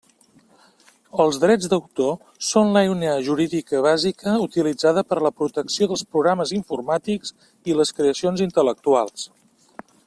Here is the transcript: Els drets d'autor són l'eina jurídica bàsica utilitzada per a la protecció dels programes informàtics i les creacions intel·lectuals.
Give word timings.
Els 1.25 1.35
drets 1.43 1.67
d'autor 1.73 2.15
són 2.47 2.71
l'eina 2.77 3.11
jurídica 3.27 3.83
bàsica 3.87 4.35
utilitzada 4.47 5.05
per 5.11 5.21
a 5.21 5.23
la 5.27 5.33
protecció 5.43 5.91
dels 5.93 6.05
programes 6.15 6.57
informàtics 6.61 7.37
i 7.73 7.81
les 7.83 7.97
creacions 8.01 8.47
intel·lectuals. 8.49 9.31